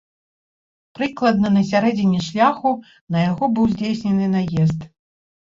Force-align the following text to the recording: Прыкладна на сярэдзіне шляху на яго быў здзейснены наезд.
Прыкладна 0.99 1.51
на 1.57 1.63
сярэдзіне 1.71 2.19
шляху 2.29 2.73
на 3.17 3.27
яго 3.27 3.51
быў 3.59 3.69
здзейснены 3.77 4.25
наезд. 4.35 4.91